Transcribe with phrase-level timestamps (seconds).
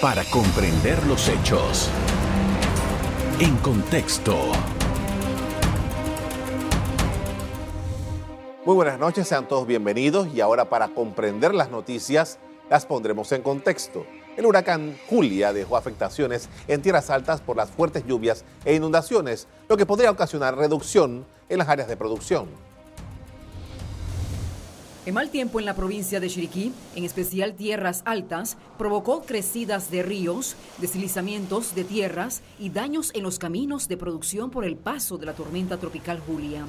[0.00, 1.90] para comprender los hechos.
[3.40, 4.36] En contexto.
[8.64, 12.38] Muy buenas noches, sean todos bienvenidos y ahora para comprender las noticias
[12.70, 14.06] las pondremos en contexto.
[14.36, 19.76] El huracán Julia dejó afectaciones en tierras altas por las fuertes lluvias e inundaciones, lo
[19.76, 22.67] que podría ocasionar reducción en las áreas de producción.
[25.08, 30.02] El mal tiempo en la provincia de Chiriquí, en especial tierras altas, provocó crecidas de
[30.02, 35.24] ríos, deslizamientos de tierras y daños en los caminos de producción por el paso de
[35.24, 36.66] la tormenta tropical Julia.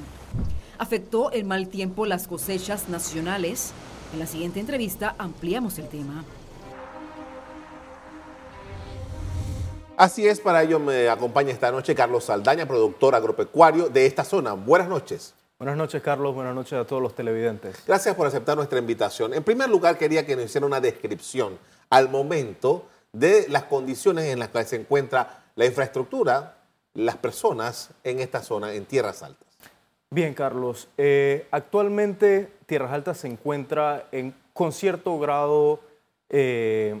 [0.78, 3.72] ¿Afectó el mal tiempo las cosechas nacionales?
[4.14, 6.24] En la siguiente entrevista ampliamos el tema.
[9.98, 14.54] Así es, para ello me acompaña esta noche Carlos Saldaña, productor agropecuario de esta zona.
[14.54, 15.34] Buenas noches.
[15.60, 16.34] Buenas noches, Carlos.
[16.34, 17.84] Buenas noches a todos los televidentes.
[17.86, 19.34] Gracias por aceptar nuestra invitación.
[19.34, 21.58] En primer lugar, quería que nos hiciera una descripción
[21.90, 26.56] al momento de las condiciones en las que se encuentra la infraestructura,
[26.94, 29.46] las personas en esta zona, en Tierras Altas.
[30.08, 30.88] Bien, Carlos.
[30.96, 35.80] Eh, actualmente Tierras Altas se encuentra en, con cierto grado
[36.30, 36.98] eh,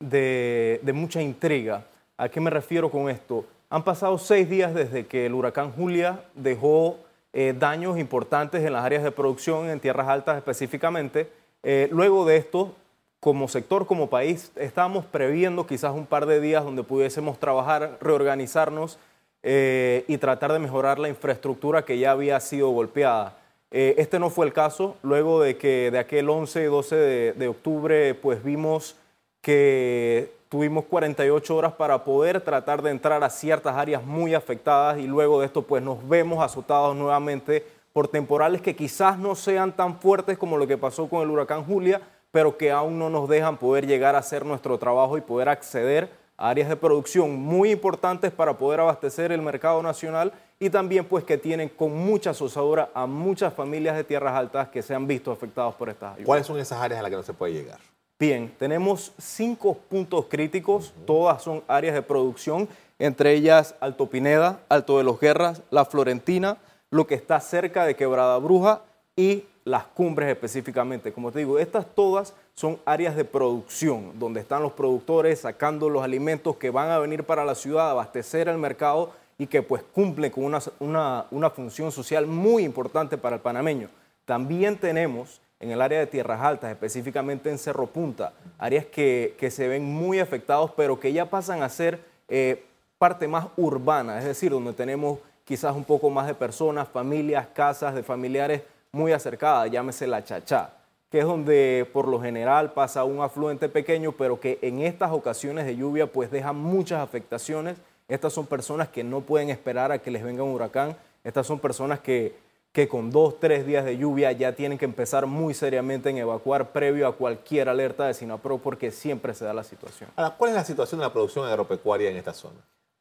[0.00, 1.84] de, de mucha intriga.
[2.16, 3.44] ¿A qué me refiero con esto?
[3.68, 7.00] Han pasado seis días desde que el huracán Julia dejó
[7.38, 11.28] eh, daños importantes en las áreas de producción, en tierras altas específicamente.
[11.62, 12.74] Eh, luego de esto,
[13.20, 18.98] como sector, como país, estábamos previendo quizás un par de días donde pudiésemos trabajar, reorganizarnos
[19.42, 23.36] eh, y tratar de mejorar la infraestructura que ya había sido golpeada.
[23.70, 27.48] este no fue el caso, luego de que de aquel 11 y 12 de, de
[27.48, 28.96] octubre, pues vimos
[29.42, 35.06] que Tuvimos 48 horas para poder tratar de entrar a ciertas áreas muy afectadas y
[35.06, 39.98] luego de esto pues nos vemos azotados nuevamente por temporales que quizás no sean tan
[39.98, 43.56] fuertes como lo que pasó con el huracán Julia, pero que aún no nos dejan
[43.56, 48.30] poder llegar a hacer nuestro trabajo y poder acceder a áreas de producción muy importantes
[48.30, 53.06] para poder abastecer el mercado nacional y también pues que tienen con mucha zozadura a
[53.06, 56.26] muchas familias de tierras altas que se han visto afectados por estas ayudas.
[56.26, 57.78] ¿Cuáles son esas áreas a las que no se puede llegar?
[58.18, 62.66] Bien, tenemos cinco puntos críticos, todas son áreas de producción,
[62.98, 66.56] entre ellas Alto Pineda, Alto de los Guerras, La Florentina,
[66.90, 68.80] lo que está cerca de Quebrada Bruja
[69.16, 71.12] y las cumbres específicamente.
[71.12, 76.02] Como te digo, estas todas son áreas de producción, donde están los productores sacando los
[76.02, 80.30] alimentos que van a venir para la ciudad, abastecer el mercado y que pues cumplen
[80.30, 80.44] con
[80.80, 83.90] una, una función social muy importante para el panameño.
[84.24, 89.68] También tenemos en el área de tierras altas, específicamente en Cerro Punta, áreas que, se
[89.68, 92.64] ven muy afectados, pero que ya pasan a ser eh,
[92.98, 97.94] parte más urbana, es decir, donde tenemos quizás un poco más de personas, familias, casas
[97.94, 98.62] de familiares
[98.92, 100.70] muy acercadas, llámese la chachá,
[101.10, 105.64] que es donde por lo general pasa un afluente pequeño, pero que en estas ocasiones
[105.64, 107.76] de lluvia pues deja muchas afectaciones.
[108.08, 111.58] Estas son personas que no pueden esperar a que les venga un huracán, estas son
[111.58, 112.34] personas que
[112.76, 116.72] que con dos, tres días de lluvia ya tienen que empezar muy seriamente en evacuar
[116.72, 120.10] previo a cualquier alerta de SINAPRO porque siempre se da la situación.
[120.14, 122.56] Ahora, ¿cuál es la situación de la producción agropecuaria en esta zona?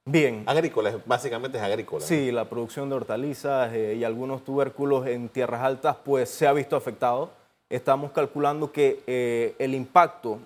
[0.06, 0.44] Bien.
[0.46, 2.06] Agrícola, básicamente es agrícola.
[2.06, 6.54] Sí, la producción de hortalizas eh, y algunos tubérculos en tierras altas pues se ha
[6.54, 7.32] visto afectado.
[7.70, 10.40] Estamos calculando que eh, el impacto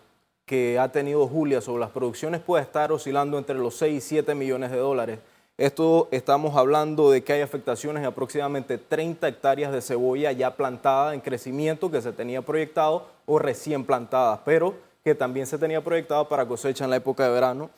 [0.48, 4.34] que ha tenido Julia sobre las producciones puede estar oscilando entre los 6 y 7
[4.34, 5.20] millones de dólares
[5.60, 11.14] esto estamos hablando de que hay afectaciones en aproximadamente 30 hectáreas de cebolla ya plantada
[11.14, 16.30] en crecimiento que se tenía proyectado o recién plantadas, pero que también se tenía proyectado
[16.30, 17.70] para cosecha en la época de verano.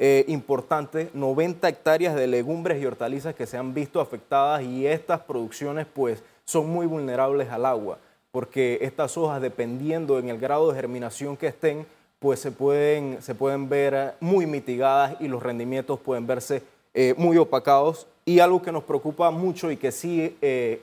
[0.00, 5.20] Eh, importante, 90 hectáreas de legumbres y hortalizas que se han visto afectadas y estas
[5.20, 7.98] producciones pues son muy vulnerables al agua,
[8.32, 11.86] porque estas hojas dependiendo en el grado de germinación que estén,
[12.18, 17.36] pues se pueden, se pueden ver muy mitigadas y los rendimientos pueden verse eh, muy
[17.36, 20.82] opacados y algo que nos preocupa mucho y que sí, eh,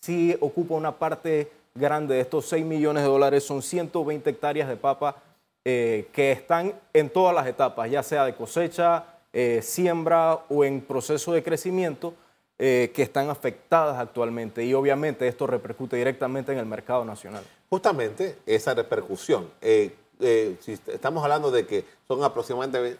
[0.00, 4.76] sí ocupa una parte grande de estos 6 millones de dólares son 120 hectáreas de
[4.76, 5.16] papa
[5.64, 9.04] eh, que están en todas las etapas, ya sea de cosecha,
[9.62, 12.14] siembra o en proceso de crecimiento,
[12.58, 17.44] que están afectadas actualmente y obviamente esto repercute directamente en el mercado nacional.
[17.70, 22.98] Justamente esa repercusión, si estamos hablando de que son aproximadamente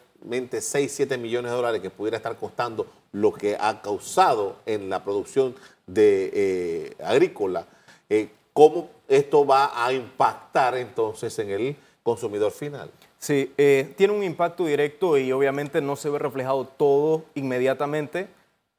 [0.59, 5.03] 6, 7 millones de dólares que pudiera estar costando lo que ha causado en la
[5.03, 5.55] producción
[5.87, 7.65] de eh, agrícola,
[8.09, 12.89] eh, ¿cómo esto va a impactar entonces en el consumidor final?
[13.17, 18.27] Sí, eh, tiene un impacto directo y obviamente no se ve reflejado todo inmediatamente,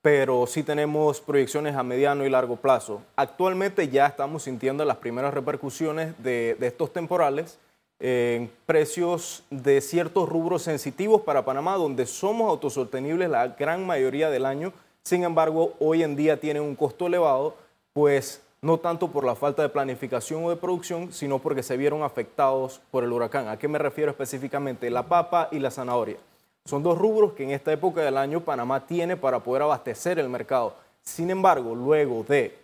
[0.00, 3.02] pero sí tenemos proyecciones a mediano y largo plazo.
[3.14, 7.58] Actualmente ya estamos sintiendo las primeras repercusiones de, de estos temporales
[8.04, 14.44] en precios de ciertos rubros sensitivos para Panamá, donde somos autosostenibles la gran mayoría del
[14.44, 14.72] año.
[15.04, 17.54] Sin embargo, hoy en día tienen un costo elevado,
[17.92, 22.02] pues no tanto por la falta de planificación o de producción, sino porque se vieron
[22.02, 23.46] afectados por el huracán.
[23.46, 24.90] ¿A qué me refiero específicamente?
[24.90, 26.16] La papa y la zanahoria.
[26.64, 30.28] Son dos rubros que en esta época del año Panamá tiene para poder abastecer el
[30.28, 30.74] mercado.
[31.02, 32.58] Sin embargo, luego de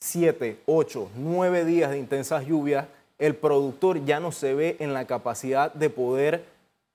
[0.00, 2.86] 7, 8, 9 días de intensas lluvias,
[3.20, 6.44] el productor ya no se ve en la capacidad de poder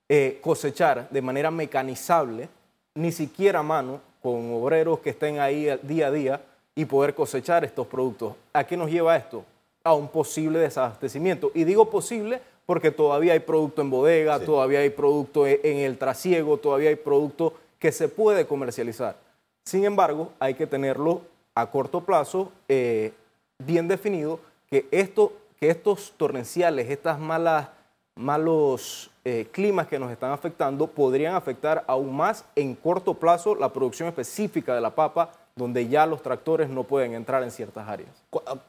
[0.09, 2.49] eh, cosechar de manera mecanizable,
[2.95, 6.41] ni siquiera a mano, con obreros que estén ahí día a día
[6.73, 8.33] y poder cosechar estos productos.
[8.53, 9.45] ¿A qué nos lleva esto?
[9.83, 11.51] A un posible desabastecimiento.
[11.53, 15.99] Y digo posible porque todavía hay producto en bodega, todavía hay producto e, en el
[15.99, 19.15] trasiego, todavía hay producto que se puede comercializar.
[19.63, 21.21] Sin embargo, hay que tenerlo
[21.53, 23.13] a corto plazo eh,
[23.59, 24.39] bien definido
[24.69, 27.69] que esto que estos torrenciales, estas malas,
[28.15, 33.73] malos eh, climas que nos están afectando, podrían afectar aún más en corto plazo la
[33.73, 38.09] producción específica de la papa, donde ya los tractores no pueden entrar en ciertas áreas.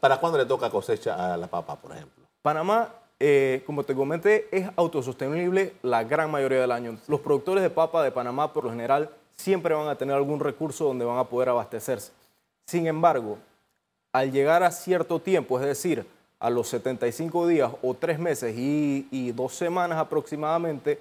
[0.00, 2.24] ¿Para cuándo le toca cosecha a la papa, por ejemplo?
[2.42, 6.96] Panamá, eh, como te comenté, es autosostenible la gran mayoría del año.
[7.08, 10.84] Los productores de papa de Panamá, por lo general, siempre van a tener algún recurso
[10.84, 12.12] donde van a poder abastecerse.
[12.66, 13.38] Sin embargo,
[14.12, 16.06] al llegar a cierto tiempo, es decir,
[16.38, 21.00] a los 75 días o tres meses y, dos semanas aproximadamente,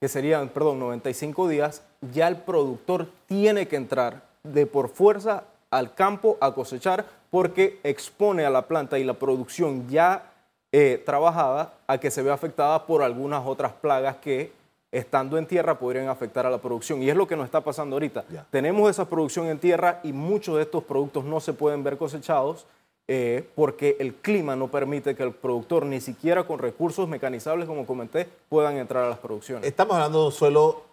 [0.00, 1.82] que serían, perdón, 95 días,
[2.12, 8.44] ya el productor tiene que entrar de por fuerza al campo a cosechar porque expone
[8.44, 10.30] a la planta y la producción ya
[10.70, 14.52] eh, trabajada a que se vea afectada por algunas otras plagas que
[14.92, 17.02] estando en tierra podrían afectar a la producción.
[17.02, 18.24] Y es lo que nos está pasando ahorita.
[18.50, 22.66] Tenemos esa producción en tierra y muchos de estos productos no se pueden ver cosechados
[23.06, 27.86] eh, porque el clima no permite que el productor, ni siquiera con recursos mecanizables, como
[27.86, 29.66] comenté, puedan entrar a las producciones.
[29.66, 30.84] Estamos hablando de un suelo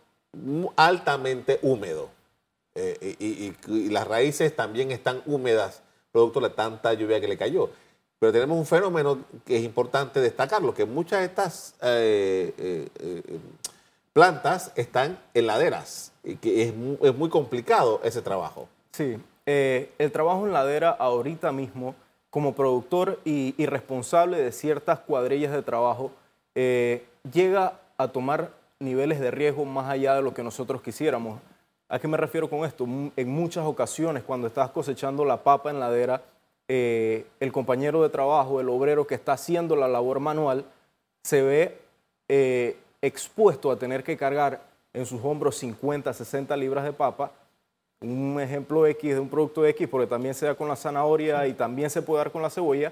[0.76, 2.10] altamente húmedo
[2.76, 7.70] eh, y, las raíces también están húmedas, producto de tanta lluvia que le cayó.
[8.20, 12.90] Pero tenemos un fenómeno que es importante destacarlo, que muchas de estas eh,
[14.12, 18.68] plantas están en laderas y que es, es muy complicado ese trabajo.
[18.92, 21.96] Sí, eh, el trabajo en ladera ahorita mismo,
[22.30, 26.12] como productor y, responsable de ciertas cuadrillas de trabajo,
[26.56, 31.40] eh, llega a tomar niveles de riesgo más allá de lo que nosotros quisiéramos.
[31.90, 32.86] ¿A qué me refiero con esto?
[32.86, 36.22] En muchas ocasiones, cuando estás cosechando la papa en ladera,
[36.70, 40.64] eh, el compañero de trabajo, el obrero que está haciendo la labor manual,
[41.24, 41.78] se ve
[43.02, 44.62] expuesto a tener que cargar
[44.94, 47.32] en sus hombros 50, 60 libras de papa
[48.02, 51.54] un ejemplo X de un producto X, porque también se da con la zanahoria y
[51.54, 52.92] también se puede dar con la cebolla.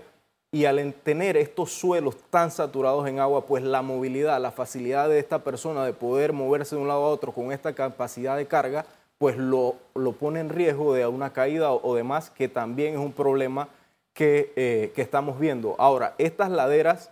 [0.52, 5.20] Y al tener estos suelos tan saturados en agua, pues la movilidad, la facilidad de
[5.20, 8.86] esta persona de poder moverse de un lado a otro con esta capacidad de carga,
[9.20, 13.14] pues lo, lo pone en riesgo de una caída o, demás, que también es un
[13.14, 13.68] problema
[14.14, 15.76] que, eh, que estamos viendo.
[15.78, 17.12] Ahora, estas laderas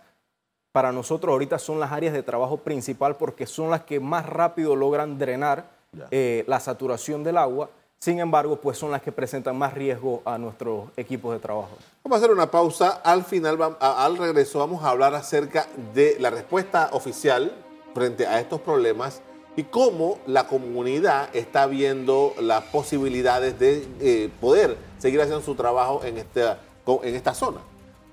[0.72, 4.74] para nosotros ahorita son las áreas de trabajo principal porque son las que más rápido
[4.74, 5.64] logran drenar
[6.10, 10.38] eh, la saturación del agua sin embargo, pues son las que presentan más riesgo a
[10.38, 11.70] nuestros equipos de trabajo.
[12.04, 13.00] Vamos a hacer una pausa.
[13.04, 17.52] Al final, al regreso, vamos a hablar acerca de la respuesta oficial
[17.94, 19.20] frente a estos problemas
[19.56, 26.04] y cómo la comunidad está viendo las posibilidades de eh, poder seguir haciendo su trabajo
[26.04, 26.60] en esta,
[27.02, 27.58] en esta zona.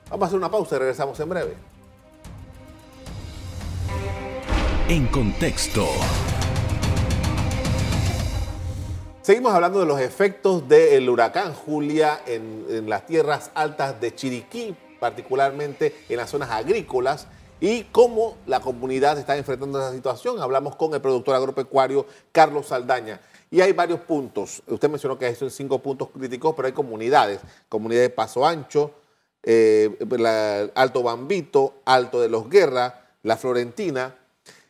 [0.09, 1.53] Vamos a hacer una pausa y regresamos en breve.
[4.89, 5.85] En contexto.
[9.25, 15.95] Seguimos hablando de los efectos del huracán Julia en, las tierras altas de Chiriquí, particularmente
[16.07, 17.25] en las zonas agrícolas,
[17.59, 20.39] y cómo la comunidad está enfrentando esa situación.
[20.39, 23.19] Hablamos con el productor agropecuario Carlos Saldaña.
[23.49, 24.61] Y hay varios puntos.
[24.67, 27.39] Usted mencionó que son cinco puntos críticos, pero hay comunidades.
[27.67, 28.91] Comunidad de Paso Ancho,
[29.41, 29.89] eh,
[30.75, 34.15] Alto Bambito, Alto de los Guerras, La Florentina,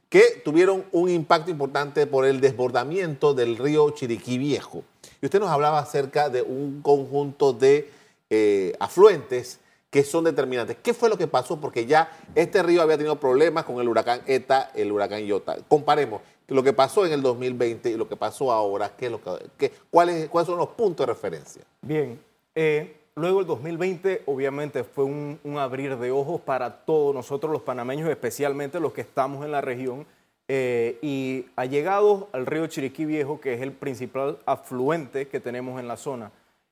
[0.10, 4.84] que tuvieron un impacto importante por el desbordamiento del río Chiriquí Viejo.
[5.22, 7.90] Y usted nos hablaba acerca de un conjunto de
[8.30, 9.60] eh, afluentes
[9.90, 10.78] que son determinantes.
[10.84, 11.60] ¿Qué fue lo que pasó?
[11.60, 15.58] Porque ya este río había tenido problemas con el huracán ETA, el huracán Iota.
[15.68, 18.96] Comparemos lo que pasó en el 2020 y lo que pasó ahora.
[18.96, 19.22] ¿qué es lo
[19.58, 21.64] que, cuáles, ¿Cuáles son los puntos de referencia?
[21.82, 22.20] Bien.
[22.54, 28.10] Eh, luego el 2020 obviamente fue un, abrir de ojos para todos nosotros los panameños,
[28.10, 30.06] especialmente los que estamos en la región.
[30.48, 35.80] Eh, y ha llegado al río Chiriquí Viejo, que es el principal afluente que tenemos
[35.80, 36.32] en la zona.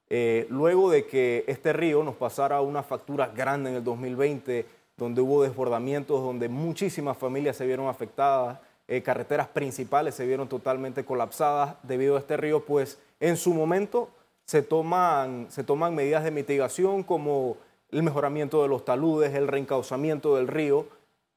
[0.10, 5.22] Eh, luego de que este río nos pasara una factura grande en el 2020, donde
[5.22, 11.78] hubo desbordamientos, donde muchísimas familias se vieron afectadas, eh, carreteras principales se vieron totalmente colapsadas
[11.82, 14.10] debido a este río, pues en su momento
[14.46, 17.58] se toman, se toman medidas de mitigación como
[17.92, 20.88] el mejoramiento de los taludes, el reencauzamiento del río,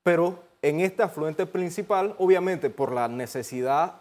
[0.03, 4.01] pero en este afluente principal, obviamente por la necesidad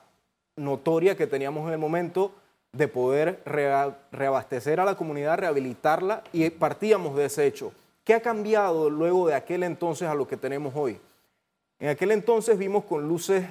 [0.56, 2.32] notoria que teníamos en el momento
[2.72, 7.72] de poder reabastecer a la comunidad, rehabilitarla y partíamos de ese hecho.
[8.04, 11.00] ¿Qué ha cambiado luego de aquel entonces a lo que tenemos hoy?
[11.80, 13.46] En aquel entonces vimos con luces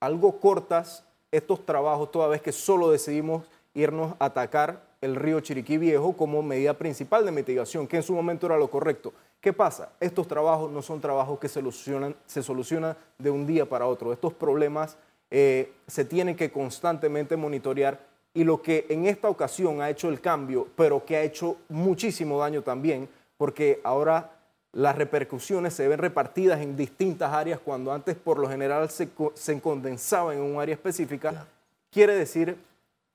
[0.00, 3.44] algo cortas estos trabajos, toda vez que solo decidimos
[3.74, 8.14] irnos a atacar el río Chiriquí Viejo como medida principal de mitigación, que en su
[8.14, 9.12] momento era lo correcto.
[9.40, 9.90] ¿Qué pasa?
[9.98, 14.12] Estos trabajos no son trabajos que se solucionan, se solucionan de un día para otro.
[14.12, 14.96] Estos problemas
[15.30, 17.98] eh, se tienen que constantemente monitorear
[18.34, 22.38] y lo que en esta ocasión ha hecho el cambio, pero que ha hecho muchísimo
[22.38, 24.30] daño también, porque ahora
[24.72, 29.60] las repercusiones se ven repartidas en distintas áreas cuando antes por lo general se, se
[29.60, 31.46] condensaban en un área específica,
[31.90, 32.56] quiere decir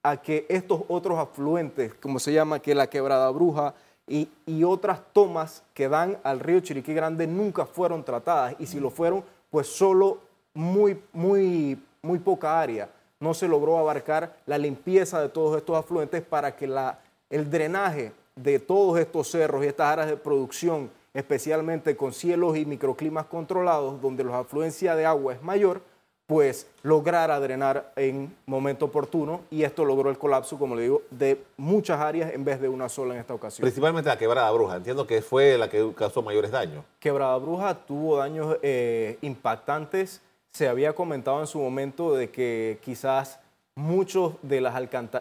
[0.10, 3.74] a que estos otros afluentes, como se llama, que la quebrada bruja
[4.08, 8.80] y, y, otras tomas que dan al río Chiriquí Grande nunca fueron tratadas y si
[8.80, 10.20] lo fueron, pues solo
[10.54, 12.90] muy, muy, muy poca área.
[13.20, 17.00] No se logró abarcar la limpieza de todos estos afluentes para que la,
[17.30, 22.66] el drenaje de todos estos cerros y estas áreas de producción, especialmente con cielos y
[22.66, 25.82] microclimas controlados, donde la afluencia de agua es mayor,
[26.28, 31.42] pues lograra drenar en momento oportuno y esto logró el colapso, como le digo, de
[31.56, 33.64] muchas áreas en vez de una sola en esta ocasión.
[33.64, 36.84] Principalmente la quebrada bruja, entiendo que fue la que causó mayores daños.
[37.00, 43.40] Quebrada bruja tuvo daños eh, impactantes, se había comentado en su momento de que quizás
[43.76, 44.74] muchos de las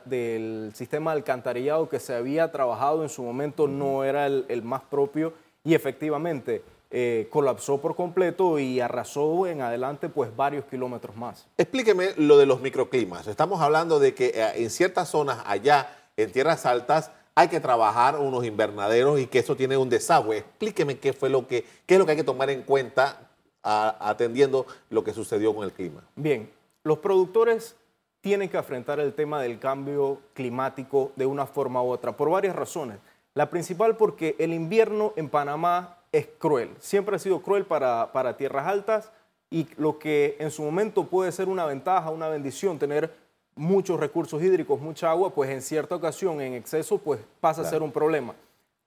[0.06, 4.82] del sistema de alcantarillado que se había trabajado en su momento no era el, más
[4.82, 11.46] propio y efectivamente eh, colapsó por completo y arrasó en adelante pues varios kilómetros más.
[11.58, 13.26] Explíqueme lo de los microclimas.
[13.26, 18.18] Estamos hablando de que eh, en ciertas zonas allá, en tierras altas, hay que trabajar
[18.18, 20.38] unos invernaderos y que eso tiene un desagüe.
[20.38, 23.30] Explíqueme qué fue lo que, qué es lo que hay que tomar en cuenta
[23.62, 26.04] atendiendo lo que sucedió con el clima.
[26.14, 26.48] Bien,
[26.84, 27.74] los productores
[28.20, 32.54] tienen que afrontar el tema del cambio climático de una forma u otra, por varias
[32.54, 32.98] razones.
[33.34, 38.36] La principal porque el invierno en Panamá es cruel, siempre ha sido cruel para, para
[38.36, 39.12] tierras altas
[39.50, 43.12] y lo que en su momento puede ser una ventaja, una bendición, tener
[43.54, 47.82] muchos recursos hídricos, mucha agua, pues en cierta ocasión, en exceso, pues pasa a ser
[47.82, 48.34] un problema.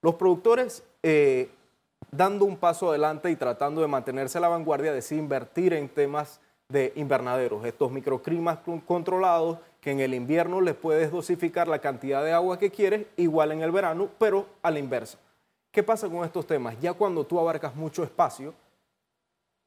[0.02, 1.50] Los productores, eh,
[2.12, 6.40] dando un paso adelante y tratando de mantenerse a la vanguardia, deciden invertir en temas
[6.70, 12.32] de invernaderos, estos microclimas controlados que en el invierno les puedes dosificar la cantidad de
[12.32, 15.18] agua que quieres, igual en el verano, pero a la inversa.
[15.72, 16.76] ¿Qué pasa con estos temas?
[16.82, 18.54] Ya cuando tú abarcas mucho espacio,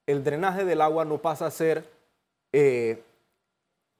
[0.07, 1.89] el drenaje del agua no pasa a ser
[2.53, 3.03] eh,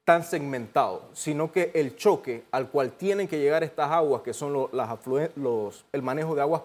[0.03, 4.69] tan segmentado, sino que el choque al cual tienen que llegar estas aguas, que son
[4.73, 4.89] las
[5.93, 6.63] el manejo de aguas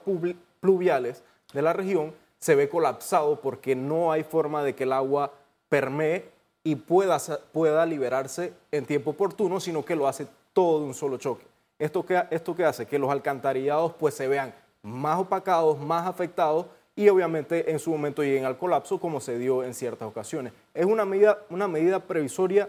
[0.60, 5.32] pluviales de la región, se ve colapsado porque no hay forma de que el agua
[5.68, 6.28] permee
[6.64, 7.18] y pueda,
[7.52, 11.46] pueda liberarse en tiempo oportuno, sino que lo hace todo de un solo choque.
[11.78, 12.86] ¿Esto qué, esto hace?
[12.86, 16.66] Que los alcantarillados pues se vean más opacados, más afectados
[16.96, 20.52] y obviamente en su momento lleguen al colapso como se dio en ciertas ocasiones.
[20.74, 22.68] Es una medida, una medida previsoria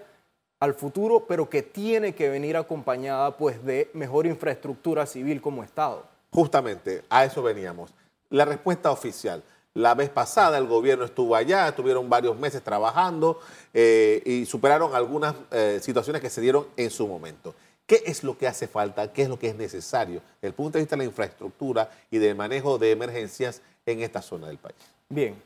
[0.59, 6.05] al futuro, pero que tiene que venir acompañada pues de mejor infraestructura civil como Estado.
[6.31, 7.93] Justamente, a eso veníamos.
[8.29, 9.41] La respuesta oficial.
[9.73, 13.39] La vez pasada el gobierno estuvo allá, estuvieron varios meses trabajando
[13.73, 17.55] eh, y superaron algunas eh, situaciones que se dieron en su momento.
[17.89, 19.11] ¿Qué es lo que hace falta?
[19.11, 22.19] ¿Qué es lo que es necesario desde el punto de vista de la infraestructura y
[22.19, 24.77] del manejo de emergencias en esta zona del país?
[25.09, 25.41] Bien,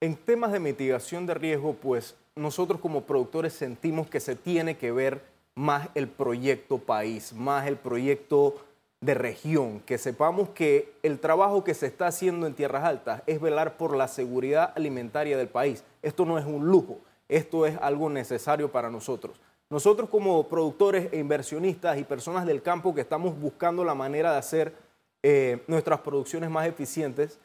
[0.00, 4.92] en temas de mitigación de riesgo, pues nosotros como productores sentimos que se tiene que
[4.92, 5.20] ver
[5.56, 8.64] más el proyecto país, más el proyecto
[9.00, 13.40] de región, que sepamos que el trabajo que se está haciendo en tierras altas es
[13.40, 15.82] velar por la seguridad alimentaria del país.
[16.02, 19.40] Esto no es un lujo, esto es algo necesario para nosotros.
[19.72, 24.38] Nosotros como productores e inversionistas y personas del campo que estamos buscando la manera de
[24.38, 24.74] hacer
[25.22, 27.38] eh, nuestras producciones más eficientes,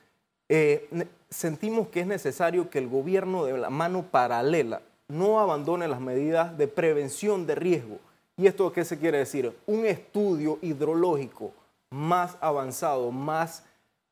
[0.50, 6.02] eh, sentimos que es necesario que el gobierno de la mano paralela no abandone las
[6.02, 7.98] medidas de prevención de riesgo
[8.40, 9.58] ¿Y esto qué se quiere decir?
[9.66, 11.54] Un estudio hidrológico
[11.90, 13.64] más avanzado, más,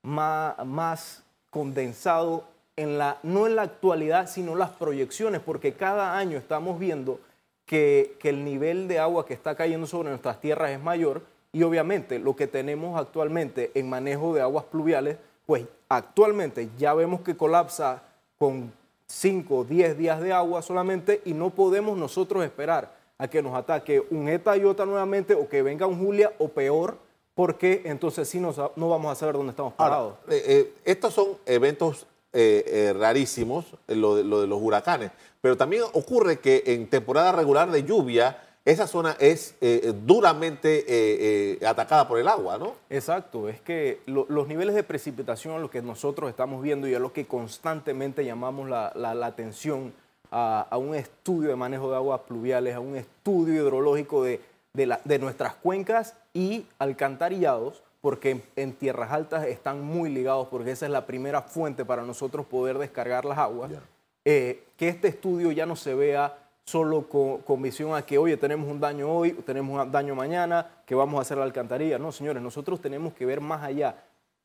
[0.02, 2.44] más, condensado,
[2.76, 7.20] en la, no en la actualidad, sino las proyecciones, porque cada año estamos viendo
[7.66, 11.64] que, que el nivel de agua que está cayendo sobre nuestras tierras es mayor y
[11.64, 17.38] obviamente lo que tenemos actualmente en manejo de aguas pluviales, pues actualmente ya vemos que
[17.38, 18.04] colapsa
[18.38, 18.74] con
[19.08, 23.56] 5 o 10 días de agua solamente y no podemos nosotros esperar a que nos
[23.56, 26.98] ataque un ETA y otra nuevamente o que venga un Julia o peor,
[27.34, 30.16] porque entonces sí no vamos a saber dónde estamos parados.
[30.28, 32.06] Eh, eh, estos son eventos
[32.38, 35.12] eh, rarísimos, lo de, lo de los huracanes,
[35.42, 39.54] pero también ocurre que en temporada regular de lluvia, esa zona es
[40.06, 42.74] duramente atacada por el agua, ¿no?
[42.89, 47.00] Exacto, es que los niveles de precipitación a los que nosotros estamos viendo y a
[47.00, 48.92] los que constantemente llamamos la,
[49.24, 49.94] atención
[50.32, 56.15] a, un estudio de manejo de aguas pluviales, a un estudio hidrológico de nuestras cuencas
[56.34, 61.84] y alcantarillados, porque en, tierras altas están muy ligados, porque esa es la primera fuente
[61.86, 63.72] para nosotros poder descargar las aguas.
[64.24, 68.70] Eh, que este estudio ya no se vea solo con, visión a que, oye, tenemos
[68.70, 71.98] un daño hoy, tenemos un daño mañana, que vamos a hacer la alcantarilla.
[71.98, 73.96] No, señores, nosotros tenemos que ver más allá,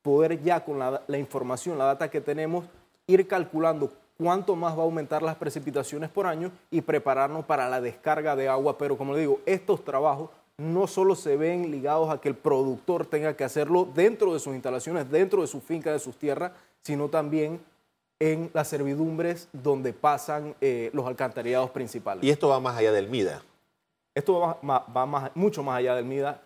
[0.01, 2.65] poder ya con la, la información, la data que tenemos,
[3.05, 7.79] ir calculando cuánto más va a aumentar las precipitaciones por año y prepararnos para la
[7.79, 8.79] descarga de agua.
[8.79, 13.07] Pero como le digo, estos trabajos no solo se ven ligados a que el productor
[13.07, 16.51] tenga que hacerlo dentro de sus instalaciones, dentro de su finca, de sus tierras,
[16.83, 17.59] sino también
[18.19, 22.23] en las servidumbres donde pasan eh, los alcantarillados principales.
[22.23, 23.41] Y esto va más allá del MIDA.
[24.13, 26.41] Esto va, mucho más allá del MIDA.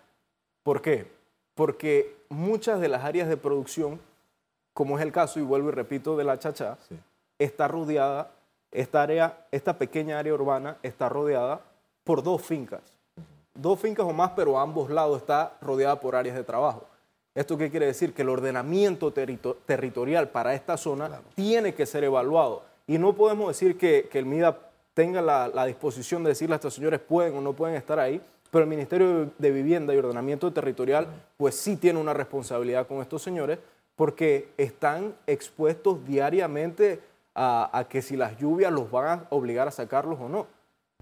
[0.64, 1.12] ¿Por qué?
[1.54, 4.00] Porque muchas de las áreas de producción,
[4.74, 6.78] como es el caso, y vuelvo y repito, de la Chacha,
[7.38, 8.32] está rodeada,
[8.72, 11.60] esta, área, esta pequeña área urbana está rodeada
[12.06, 12.95] por dos fincas.
[13.56, 16.86] Dos fincas o más, pero a ambos lados está rodeada por áreas de trabajo.
[17.34, 18.14] ¿Esto qué quiere decir?
[18.14, 22.64] Que el ordenamiento territorial para esta zona tiene que ser evaluado.
[22.88, 24.58] Y no podemos decir que, el MIDA
[24.94, 28.22] tenga la, disposición de decirle a estos señores pueden o no pueden estar ahí,
[28.52, 33.22] pero el Ministerio de Vivienda y Ordenamiento Territorial pues sí tiene una responsabilidad con estos
[33.22, 33.60] señores
[33.98, 37.02] porque están expuestos diariamente
[37.34, 40.48] a, a que si las lluvias los van a obligar a sacarlos o no.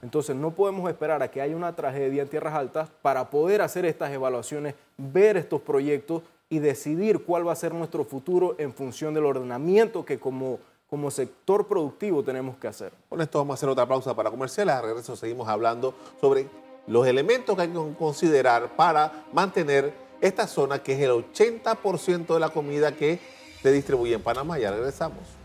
[0.03, 3.85] Entonces no podemos esperar a que haya una tragedia en tierras altas para poder hacer
[3.85, 9.13] estas evaluaciones, ver estos proyectos y decidir cuál va a ser nuestro futuro en función
[9.13, 12.91] del ordenamiento que como, como sector productivo tenemos que hacer.
[13.07, 14.75] Con esto vamos a hacer otra pausa para comerciales.
[14.75, 16.47] A regreso seguimos hablando sobre
[16.85, 22.39] los elementos que hay que considerar para mantener esta zona que es el 80% de
[22.41, 23.19] la comida que
[23.61, 24.59] se distribuye en Panamá.
[24.59, 25.42] Ya regresamos.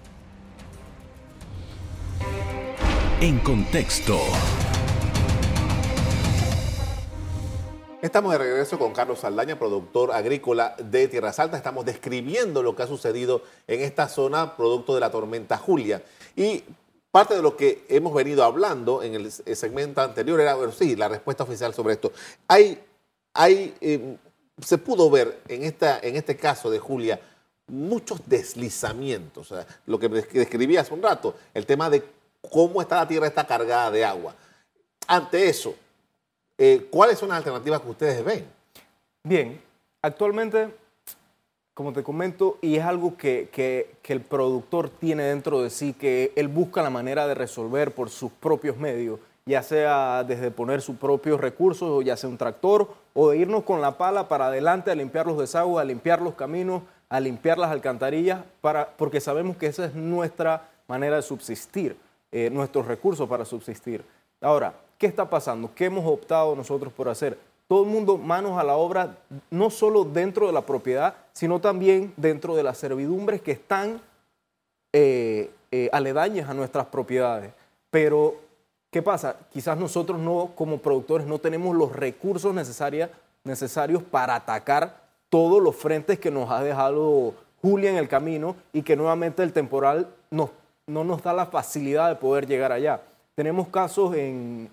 [3.21, 4.17] En contexto.
[8.01, 11.59] Estamos de regreso con Carlos Saldaña, productor agrícola de Tierras Altas.
[11.59, 16.01] Estamos describiendo lo que ha sucedido en esta zona producto de la tormenta Julia.
[16.37, 16.63] Y
[17.11, 21.09] parte de lo que hemos venido hablando en el segmento anterior era, bueno, sí, la
[21.09, 22.13] respuesta oficial sobre esto.
[22.47, 22.81] Hay,
[23.35, 24.17] hay, eh,
[24.65, 27.21] se pudo ver en, esta, en este caso de Julia
[27.67, 29.53] muchos deslizamientos.
[29.87, 32.18] lo que describí hace un rato, el tema de
[32.51, 34.35] cómo está la tierra está cargada de agua.
[35.07, 35.75] Ante eso,
[36.57, 38.47] eh, ¿cuáles son las alternativas que ustedes ven?
[39.23, 39.61] Bien,
[40.03, 40.69] actualmente,
[41.75, 46.33] como te comento, y es algo que, que, el productor tiene dentro de sí, que
[46.35, 50.97] él busca la manera de resolver por sus propios medios, ya sea desde poner sus
[50.97, 54.91] propios recursos, o ya sea un tractor, o de irnos con la pala para adelante
[54.91, 59.57] a limpiar los desagües, a limpiar los caminos, a limpiar las alcantarillas, para, porque sabemos
[59.57, 61.97] que esa es nuestra manera de subsistir.
[62.31, 64.05] Eh, nuestros recursos para subsistir.
[64.43, 65.71] Ahora, ¿qué está pasando?
[65.75, 67.39] ¿Qué hemos optado nosotros por hacer?
[67.67, 69.17] Todo el mundo manos a la obra,
[69.51, 74.03] no solo dentro de la propiedad, sino también dentro de las servidumbres que están
[74.93, 77.51] eh, eh, aledañas a nuestras propiedades.
[77.91, 78.37] Pero,
[78.91, 79.37] ¿qué pasa?
[79.51, 86.19] Quizás nosotros no, como productores, no tenemos los recursos necesarios para atacar todos los frentes
[86.19, 90.51] que nos ha dejado Julia en el camino y que nuevamente el temporal nos
[90.89, 93.03] no nos da la facilidad de poder llegar allá.
[93.35, 94.69] Tenemos casos en,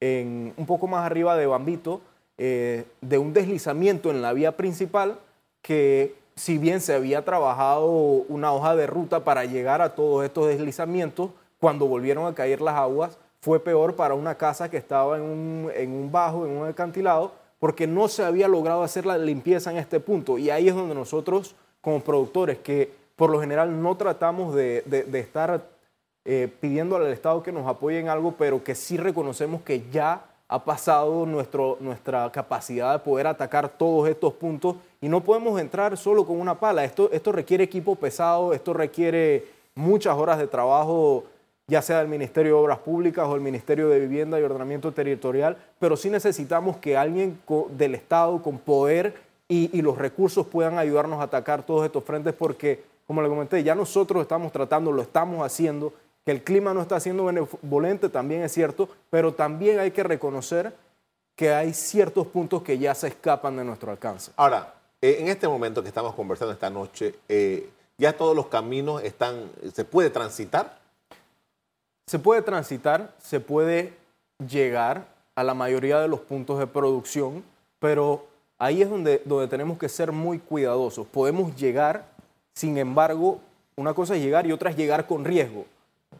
[0.00, 2.02] un poco más arriba de Bambito
[2.36, 5.18] eh, de un deslizamiento en la vía principal
[5.62, 10.48] que si bien se había trabajado una hoja de ruta para llegar a todos estos
[10.48, 15.22] deslizamientos, cuando volvieron a caer las aguas, fue peor para una casa que estaba en
[15.22, 19.70] un, en un bajo, en un acantilado, porque no se había logrado hacer la limpieza
[19.70, 20.38] en este punto.
[20.38, 25.68] Y ahí es donde nosotros, como productores, que por lo general no tratamos de, estar
[26.24, 30.24] eh, pidiendo al Estado que nos apoye en algo, pero que sí reconocemos que ya
[30.48, 36.24] ha pasado nuestra capacidad de poder atacar todos estos puntos y no podemos entrar solo
[36.24, 36.82] con una pala.
[36.82, 41.24] Esto, esto requiere equipo pesado, esto requiere muchas horas de trabajo,
[41.66, 45.58] ya sea del Ministerio de Obras Públicas o el Ministerio de Vivienda y Ordenamiento Territorial,
[45.78, 47.38] pero sí necesitamos que alguien
[47.76, 49.12] del Estado con poder
[49.46, 53.64] y, y los recursos puedan ayudarnos a atacar todos estos frentes porque como le comenté,
[53.64, 55.92] ya nosotros estamos tratando, lo estamos haciendo,
[56.24, 60.72] que el clima no está siendo benevolente también es cierto, pero también hay que reconocer
[61.34, 64.30] que hay ciertos puntos que ya se escapan de nuestro alcance.
[64.36, 67.68] Ahora, eh, en este momento que estamos conversando esta noche, eh,
[67.98, 70.78] ya todos los caminos están, ¿se puede transitar?
[72.06, 73.92] Se puede transitar, se puede
[74.38, 77.42] llegar a la mayoría de los puntos de producción,
[77.80, 81.08] pero ahí es donde, donde tenemos que ser muy cuidadosos.
[81.08, 82.09] Podemos llegar,
[82.60, 83.40] sin embargo,
[83.74, 85.64] una cosa es llegar y otra es llegar con riesgo.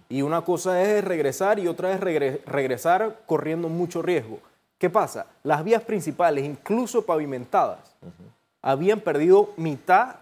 [0.09, 4.39] Y una cosa es regresar y otra es regresar corriendo mucho riesgo.
[4.79, 5.27] ¿Qué pasa?
[5.43, 7.95] Las vías principales, incluso pavimentadas,
[8.63, 10.17] habían perdido mitad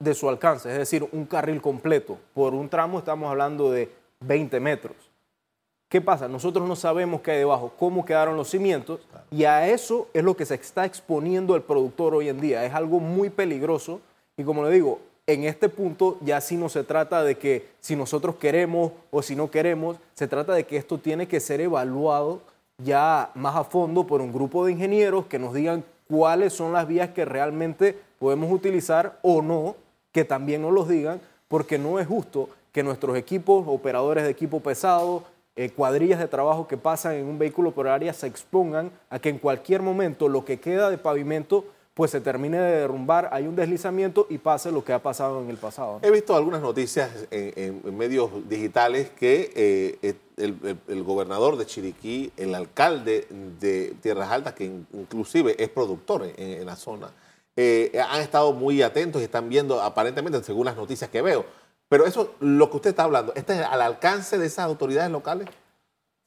[0.00, 2.18] de su alcance, es decir, un carril completo.
[2.34, 4.96] Por un tramo estamos hablando de 20 metros.
[5.88, 6.26] ¿Qué pasa?
[6.26, 8.98] Nosotros no sabemos qué hay debajo, cómo quedaron los cimientos,
[9.30, 12.64] y a eso es lo que se está exponiendo el productor hoy en día.
[12.64, 14.00] Es algo muy peligroso,
[14.36, 14.98] y como le digo,
[15.32, 19.36] en este punto ya sí no se trata de que si nosotros queremos o si
[19.36, 22.40] no queremos, se trata de que esto tiene que ser evaluado
[22.78, 26.86] ya más a fondo por un grupo de ingenieros que nos digan cuáles son las
[26.86, 29.76] vías que realmente podemos utilizar o no,
[30.12, 34.60] que también nos los digan, porque no es justo que nuestros equipos, operadores de equipo
[34.60, 39.18] pesado, eh, cuadrillas de trabajo que pasan en un vehículo por área se expongan a
[39.18, 43.46] que en cualquier momento lo que queda de pavimento pues se termine de derrumbar, hay
[43.46, 45.98] un deslizamiento y pase lo que ha pasado en el pasado.
[46.02, 53.26] He visto algunas noticias en, medios digitales que eh, el, gobernador de Chiriquí, el alcalde
[53.60, 57.10] de Tierras Altas, que inclusive es productor en, la zona,
[57.56, 61.44] eh, han estado muy atentos y están viendo aparentemente, según las noticias que veo,
[61.92, 65.46] pero eso, lo que usted está hablando, ¿está al alcance de esas autoridades locales?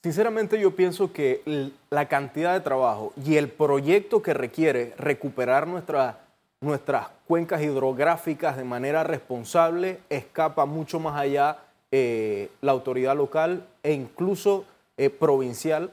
[0.06, 7.08] Sinceramente yo pienso que la cantidad de trabajo y el proyecto que requiere recuperar nuestras
[7.28, 11.58] cuencas hidrográficas de manera responsable escapa mucho más allá
[11.92, 14.66] eh, la autoridad local e incluso
[14.96, 15.90] eh, provincial,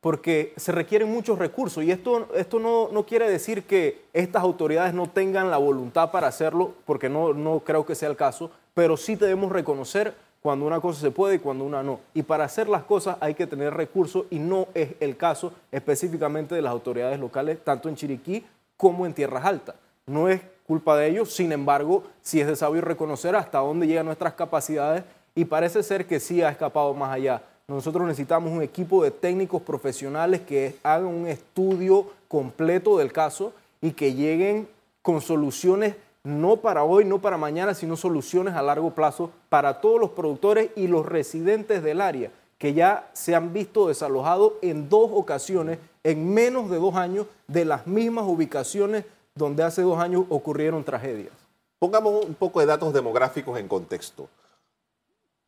[0.00, 1.82] porque se requieren muchos recursos.
[1.82, 6.28] Y esto, esto no, no, quiere decir que estas autoridades no tengan la voluntad para
[6.28, 10.14] hacerlo, porque no, no creo que sea el caso, pero sí debemos reconocer
[10.46, 11.98] cuando una cosa se puede y cuando una no.
[12.14, 16.54] Y para hacer las cosas hay que tener recursos y no es el caso específicamente
[16.54, 19.74] de las autoridades locales, tanto en Chiriquí como en Tierras Altas.
[20.06, 24.06] No es culpa de ellos, sin embargo, sí es de sabio reconocer hasta dónde llegan
[24.06, 25.02] nuestras capacidades
[25.34, 27.42] y parece ser que sí ha escapado más allá.
[27.66, 33.90] Nosotros necesitamos un equipo de técnicos profesionales que hagan un estudio completo del caso y
[33.90, 34.68] que lleguen
[35.02, 40.00] con soluciones no para hoy, no para mañana, sino soluciones a largo plazo para todos
[40.00, 45.08] los productores y los residentes del área, que ya se han visto desalojados en dos
[45.14, 49.04] ocasiones, en menos de dos años, de las mismas ubicaciones
[49.36, 51.32] donde hace dos años ocurrieron tragedias.
[51.78, 54.28] Pongamos un poco de datos demográficos en contexto.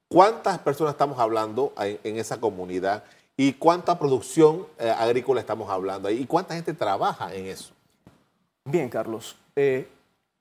[0.07, 3.03] ¿Cuántas personas estamos hablando en esa comunidad
[3.37, 7.73] y cuánta producción eh, agrícola estamos hablando y cuánta gente trabaja en eso?
[8.65, 9.37] Bien, Carlos.
[9.57, 9.89] Eh,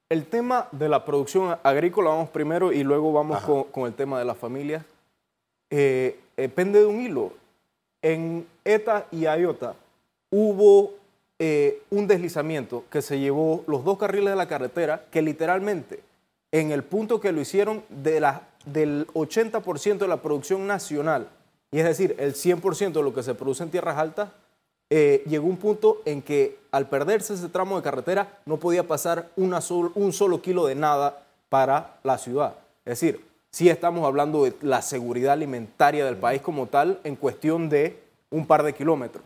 [0.10, 3.41] el tema de la producción agrícola vamos primero y luego vamos
[3.72, 4.84] con, el tema de las familias.
[5.70, 7.34] Eh, depende de un hilo.
[8.02, 9.76] En ETA y Ayota
[10.30, 10.93] hubo
[11.39, 16.00] eh, un deslizamiento que se llevó los dos carriles de la carretera que literalmente
[16.52, 21.28] en el punto que lo hicieron de la, del 80% de la producción nacional,
[21.72, 24.30] y es decir, el 100% de lo que se produce en tierras altas,
[24.89, 29.30] eh, llegó un punto en que al perderse ese tramo de carretera no podía pasar
[29.36, 29.60] una
[29.96, 32.54] un solo kilo de nada para la ciudad.
[32.86, 37.68] Es decir, sí estamos hablando de la seguridad alimentaria del país como tal en cuestión
[37.68, 39.26] de un par de kilómetros.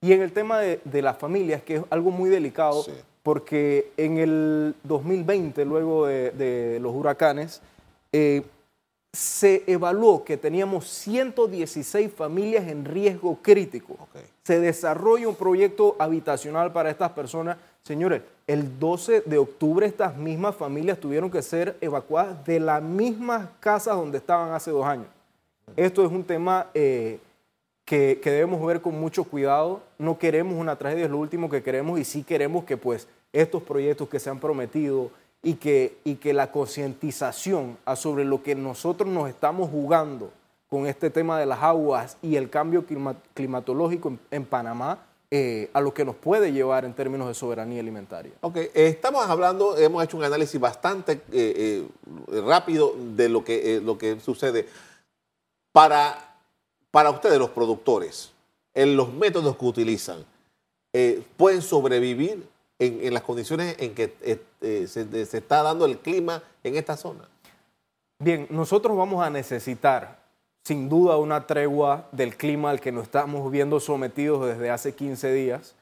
[0.00, 2.84] Y en el tema de, las familias, que es algo muy delicado,
[3.22, 7.62] porque en el 2020, luego de, los huracanes,
[8.12, 8.42] eh,
[9.12, 13.96] se evaluó que teníamos 116 familias en riesgo crítico.
[14.44, 17.56] Se desarrolla un proyecto habitacional para estas personas.
[17.82, 23.48] Señores, el 12 de octubre estas mismas familias tuvieron que ser evacuadas de las mismas
[23.60, 25.06] casas donde estaban hace dos años.
[25.76, 27.18] Esto es un tema eh,
[27.84, 29.82] que, que, debemos ver con mucho cuidado.
[29.98, 33.62] No queremos una tragedia, es lo último que queremos y sí queremos que pues estos
[33.62, 35.10] proyectos que se han prometido,
[35.42, 40.30] y que, y que la concientización sobre lo que nosotros nos estamos jugando
[40.68, 42.84] con este tema de las aguas y el cambio
[43.34, 44.98] climatológico en, Panamá,
[45.30, 48.32] eh, a lo que nos puede llevar en términos de soberanía alimentaria.
[48.42, 51.86] Ok, estamos hablando, hemos hecho un análisis bastante eh,
[52.32, 54.68] eh, rápido de lo que, lo que sucede.
[55.72, 56.36] Para,
[56.90, 58.32] para ustedes, los productores,
[58.74, 60.24] en los métodos que utilizan,
[61.36, 62.46] ¿pueden sobrevivir
[62.78, 65.02] en, las condiciones en que eh, eh, se,
[65.36, 67.28] está dando el clima en esta zona?
[68.18, 70.18] Bien, nosotros vamos a necesitar
[70.64, 75.32] sin duda una tregua del clima al que nos estamos viendo sometidos desde hace 15
[75.32, 75.74] días,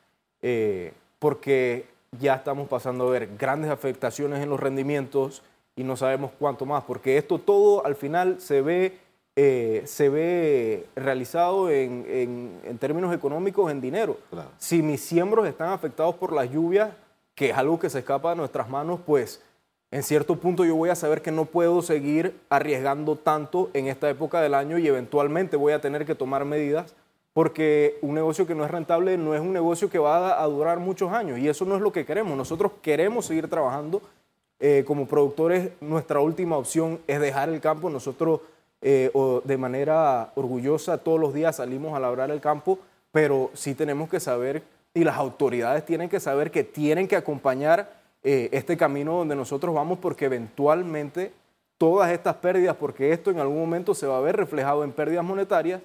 [0.43, 1.87] eh, porque
[2.21, 5.43] ya estamos pasando a ver grandes afectaciones en los rendimientos
[5.75, 8.99] y no sabemos cuánto más, porque esto todo al final se ve,
[9.38, 14.16] eh, se ve realizado en, términos económicos en dinero.
[14.57, 16.90] Si mis siembros están afectados por las lluvias,
[17.35, 19.42] que es algo que se escapa de nuestras manos, pues
[19.90, 24.09] en cierto punto yo voy a saber que no puedo seguir arriesgando tanto en esta
[24.09, 26.94] época del año y eventualmente voy a tener que tomar medidas
[27.35, 30.79] porque un negocio que no es rentable no es un negocio que va a, durar
[30.79, 32.35] muchos años y eso no es lo que queremos.
[32.35, 34.01] Nosotros queremos seguir trabajando.
[34.59, 37.90] Eh, como productores, nuestra última opción es dejar el campo.
[37.90, 38.40] Nosotros
[38.83, 39.11] eh,
[39.45, 42.79] de manera orgullosa todos los días salimos a labrar el campo,
[43.11, 44.62] pero sí tenemos que saber
[44.95, 47.91] y las autoridades tienen que saber que tienen que acompañar
[48.23, 51.33] eh, este camino donde nosotros vamos porque eventualmente
[51.79, 55.25] todas estas pérdidas, porque esto en algún momento se va a ver reflejado en pérdidas
[55.25, 55.83] monetarias,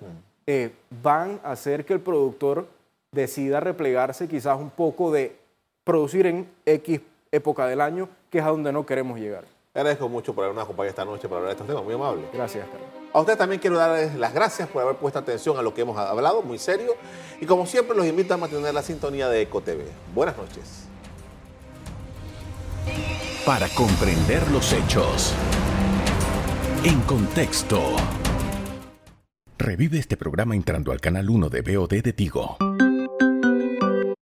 [0.47, 0.71] eh,
[1.03, 2.67] van a hacer que el productor
[3.11, 5.35] decida replegarse quizás un poco de
[5.83, 7.01] producir en X
[7.31, 9.43] época del año, que es a donde no queremos llegar.
[9.73, 12.23] Agradezco mucho por habernos acompañado esta noche para hablar de estos temas, muy amable.
[12.33, 12.89] Gracias, Carlos.
[13.13, 15.97] A usted también quiero darles las gracias por haber puesto atención a lo que hemos
[15.97, 16.95] hablado, muy serio.
[17.39, 19.83] Y como siempre, los invito a mantener la sintonía de EcoTV.
[20.13, 20.87] Buenas noches.
[23.45, 25.33] Para comprender los hechos.
[26.83, 27.81] En contexto.
[29.57, 32.57] Revive este programa entrando al canal 1 de BOD de Tigo.